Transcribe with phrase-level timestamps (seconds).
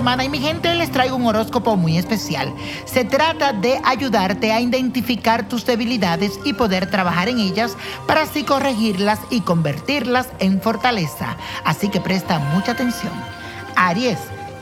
[0.00, 2.54] semana y mi gente les traigo un horóscopo muy especial.
[2.86, 7.76] Se trata de ayudarte a identificar tus debilidades y poder trabajar en ellas
[8.06, 11.36] para así corregirlas y convertirlas en fortaleza.
[11.64, 13.12] Así que presta mucha atención.
[13.76, 14.18] Aries.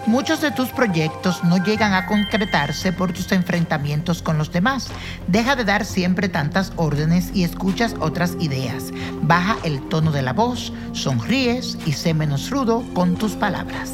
[0.09, 4.89] Muchos de tus proyectos no llegan a concretarse por tus enfrentamientos con los demás.
[5.27, 8.91] Deja de dar siempre tantas órdenes y escuchas otras ideas.
[9.21, 13.93] Baja el tono de la voz, sonríes y sé menos rudo con tus palabras.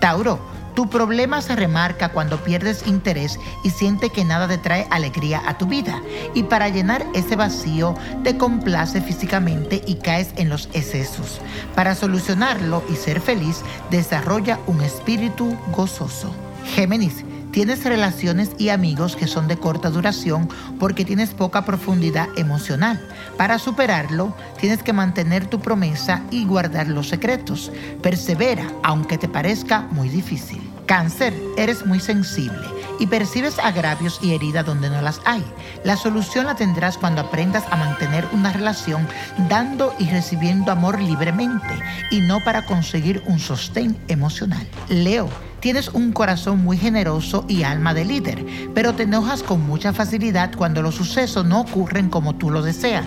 [0.00, 0.40] Tauro,
[0.76, 5.56] tu problema se remarca cuando pierdes interés y siente que nada te trae alegría a
[5.56, 6.02] tu vida.
[6.34, 11.40] Y para llenar ese vacío te complace físicamente y caes en los excesos.
[11.74, 16.30] Para solucionarlo y ser feliz, desarrolla un espíritu gozoso.
[16.74, 17.24] Géminis,
[17.56, 20.46] Tienes relaciones y amigos que son de corta duración
[20.78, 23.00] porque tienes poca profundidad emocional.
[23.38, 27.72] Para superarlo, tienes que mantener tu promesa y guardar los secretos.
[28.02, 30.65] Persevera, aunque te parezca muy difícil.
[30.86, 32.66] Cáncer, eres muy sensible
[32.98, 35.44] y percibes agravios y heridas donde no las hay.
[35.84, 39.06] La solución la tendrás cuando aprendas a mantener una relación
[39.48, 41.74] dando y recibiendo amor libremente
[42.10, 44.66] y no para conseguir un sostén emocional.
[44.88, 45.28] Leo,
[45.60, 50.54] Tienes un corazón muy generoso y alma de líder, pero te enojas con mucha facilidad
[50.54, 53.06] cuando los sucesos no ocurren como tú lo deseas.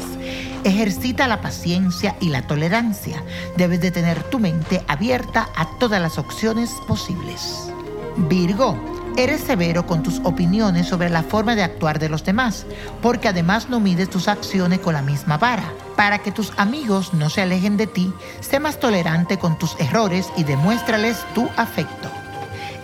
[0.64, 3.24] Ejercita la paciencia y la tolerancia.
[3.56, 7.69] Debes de tener tu mente abierta a todas las opciones posibles.
[8.28, 8.78] Virgo,
[9.20, 12.66] Eres severo con tus opiniones sobre la forma de actuar de los demás,
[13.02, 15.74] porque además no mides tus acciones con la misma vara.
[15.98, 20.30] Para que tus amigos no se alejen de ti, sé más tolerante con tus errores
[20.38, 22.10] y demuéstrales tu afecto.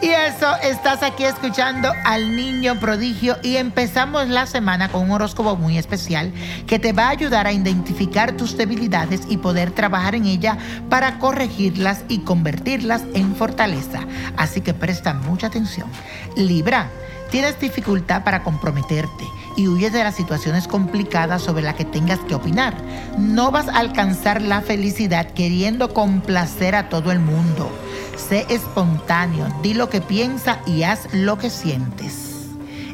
[0.05, 5.55] Y eso, estás aquí escuchando al niño prodigio y empezamos la semana con un horóscopo
[5.55, 6.31] muy especial
[6.67, 10.59] que te va a ayudar a identificar tus debilidades y poder trabajar en ella
[10.91, 14.01] para corregirlas y convertirlas en fortaleza.
[14.37, 15.89] Así que presta mucha atención.
[16.35, 16.91] Libra,
[17.31, 19.23] tienes dificultad para comprometerte
[19.57, 22.75] y huyes de las situaciones complicadas sobre las que tengas que opinar.
[23.17, 27.71] No vas a alcanzar la felicidad queriendo complacer a todo el mundo.
[28.17, 32.35] Sé espontáneo, di lo que piensa y haz lo que sientes.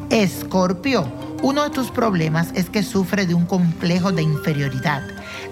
[0.09, 1.05] Escorpio,
[1.41, 5.01] uno de tus problemas es que sufre de un complejo de inferioridad.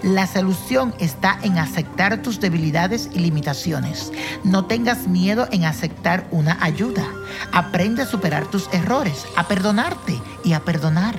[0.02, 4.12] La solución está en aceptar tus debilidades y limitaciones.
[4.44, 7.06] No tengas miedo en aceptar una ayuda.
[7.52, 11.16] Aprende a superar tus errores, a perdonarte y a perdonar.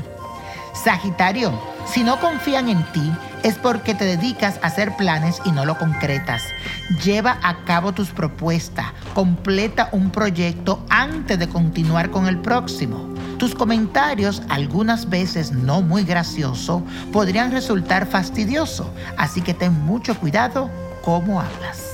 [0.74, 1.52] Sagitario,
[1.86, 3.12] si no confían en ti,
[3.44, 6.44] es porque te dedicas a hacer planes y no lo concretas.
[7.04, 13.14] Lleva a cabo tus propuestas, completa un proyecto antes de continuar con el próximo.
[13.38, 18.88] Tus comentarios, algunas veces no muy graciosos, podrían resultar fastidiosos,
[19.18, 20.70] así que ten mucho cuidado
[21.04, 21.91] cómo hablas.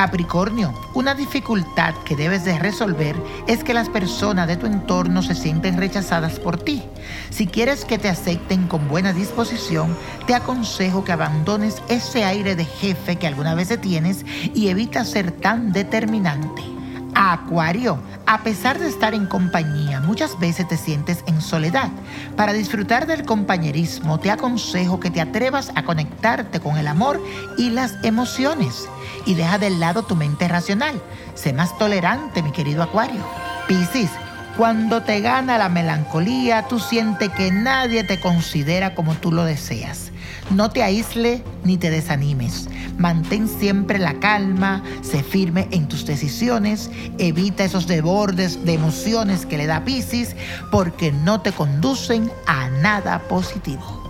[0.00, 3.14] Capricornio, una dificultad que debes de resolver
[3.46, 6.82] es que las personas de tu entorno se sienten rechazadas por ti.
[7.28, 9.94] Si quieres que te acepten con buena disposición,
[10.26, 14.24] te aconsejo que abandones ese aire de jefe que alguna vez tienes
[14.54, 16.69] y evita ser tan determinante.
[17.14, 21.90] Acuario, a pesar de estar en compañía, muchas veces te sientes en soledad.
[22.36, 27.22] Para disfrutar del compañerismo, te aconsejo que te atrevas a conectarte con el amor
[27.58, 28.88] y las emociones
[29.26, 31.00] y deja de lado tu mente racional.
[31.34, 33.24] Sé más tolerante, mi querido Acuario.
[33.66, 34.10] Piscis,
[34.56, 40.10] cuando te gana la melancolía, tú sientes que nadie te considera como tú lo deseas.
[40.50, 42.68] No te aísle ni te desanimes.
[42.98, 49.56] Mantén siempre la calma, sé firme en tus decisiones, evita esos debordes de emociones que
[49.56, 50.36] le da Piscis
[50.70, 54.00] porque no te conducen a nada positivo.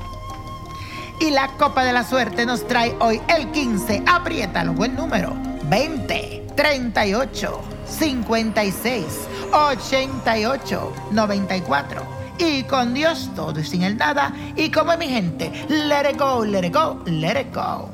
[1.20, 4.04] Y la copa de la suerte nos trae hoy el 15.
[4.06, 5.36] Apriétalo, buen número.
[5.68, 9.04] 20, 38, 56,
[9.52, 12.02] 88, 94.
[12.38, 14.34] Y con Dios todo y sin el nada.
[14.56, 17.88] Y como mi gente, let it go, let it go, let it go.